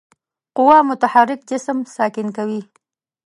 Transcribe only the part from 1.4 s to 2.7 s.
جسم ساکن کوي.